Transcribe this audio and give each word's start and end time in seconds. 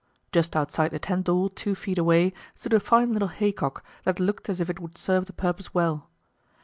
Just 0.31 0.55
outside 0.55 0.89
the 0.89 0.97
tent 0.97 1.27
door, 1.27 1.51
two 1.51 1.75
feet 1.75 1.99
away, 1.99 2.33
stood 2.55 2.73
a 2.73 2.79
fine 2.79 3.13
little 3.13 3.27
haycock, 3.27 3.83
that 4.03 4.19
looked 4.19 4.49
as 4.49 4.59
if 4.59 4.67
it 4.67 4.79
would 4.79 4.97
serve 4.97 5.27
the 5.27 5.31
purpose 5.31 5.75
well. 5.75 6.07